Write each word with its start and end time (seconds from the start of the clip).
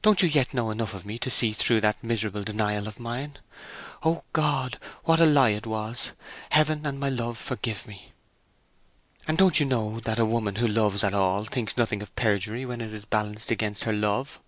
Don't 0.00 0.22
you 0.22 0.28
yet 0.28 0.54
know 0.54 0.70
enough 0.70 0.94
of 0.94 1.04
me 1.04 1.18
to 1.18 1.28
see 1.28 1.52
through 1.52 1.80
that 1.80 1.96
miserable 2.00 2.44
denial 2.44 2.86
of 2.86 3.00
mine? 3.00 3.36
O 4.04 4.22
God, 4.32 4.78
what 5.02 5.18
a 5.18 5.26
lie 5.26 5.48
it 5.48 5.66
was! 5.66 6.12
Heaven 6.50 6.86
and 6.86 7.00
my 7.00 7.08
Love 7.08 7.36
forgive 7.36 7.84
me. 7.84 8.12
And 9.26 9.36
don't 9.36 9.58
you 9.58 9.66
know 9.66 9.98
that 10.04 10.20
a 10.20 10.24
woman 10.24 10.54
who 10.54 10.68
loves 10.68 11.02
at 11.02 11.14
all 11.14 11.42
thinks 11.42 11.76
nothing 11.76 12.00
of 12.00 12.14
perjury 12.14 12.64
when 12.64 12.80
it 12.80 12.92
is 12.94 13.04
balanced 13.06 13.50
against 13.50 13.82
her 13.82 13.92
love? 13.92 14.38